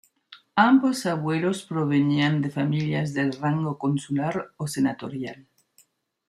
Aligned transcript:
Ambos 0.55 1.05
abuelos 1.05 1.61
provenían 1.67 2.41
de 2.41 2.49
familias 2.49 3.13
del 3.13 3.33
rango 3.33 3.77
consular 3.77 4.49
o 4.57 4.67
senatorial. 4.67 5.45